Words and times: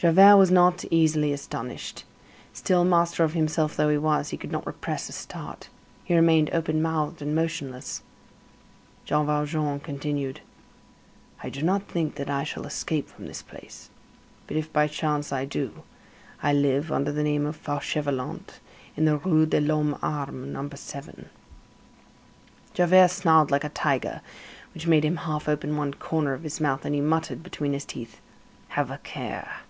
Javert 0.00 0.36
was 0.36 0.52
not 0.52 0.84
easily 0.92 1.32
astonished. 1.32 2.04
Still, 2.52 2.84
master 2.84 3.24
of 3.24 3.32
himself 3.32 3.74
though 3.74 3.88
he 3.88 3.98
was, 3.98 4.28
he 4.28 4.36
could 4.36 4.52
not 4.52 4.64
repress 4.64 5.08
a 5.08 5.12
start. 5.12 5.68
He 6.04 6.14
remained 6.14 6.50
open 6.52 6.80
mouthed 6.80 7.20
and 7.20 7.34
motionless. 7.34 8.04
Jean 9.04 9.26
Valjean 9.26 9.80
continued: 9.80 10.40
"I 11.42 11.48
do 11.50 11.62
not 11.62 11.88
think 11.88 12.14
that 12.14 12.30
I 12.30 12.44
shall 12.44 12.64
escape 12.64 13.08
from 13.08 13.26
this 13.26 13.42
place. 13.42 13.90
But 14.46 14.56
if, 14.56 14.72
by 14.72 14.86
chance, 14.86 15.32
I 15.32 15.44
do, 15.44 15.82
I 16.44 16.52
live, 16.52 16.92
under 16.92 17.10
the 17.10 17.24
name 17.24 17.44
of 17.44 17.56
Fauchelevent, 17.60 18.60
in 18.96 19.04
the 19.04 19.16
Rue 19.16 19.46
de 19.46 19.60
l'Homme 19.60 19.96
Armé, 20.00 20.46
No. 20.46 20.68
7." 20.72 21.28
Javert 22.72 23.10
snarled 23.10 23.50
like 23.50 23.64
a 23.64 23.68
tiger, 23.68 24.20
which 24.74 24.86
made 24.86 25.04
him 25.04 25.16
half 25.16 25.48
open 25.48 25.76
one 25.76 25.92
corner 25.92 26.34
of 26.34 26.44
his 26.44 26.60
mouth, 26.60 26.84
and 26.84 26.94
he 26.94 27.00
muttered 27.00 27.42
between 27.42 27.72
his 27.72 27.84
teeth: 27.84 28.20
"Have 28.68 28.92
a 28.92 28.98
care." 28.98 29.62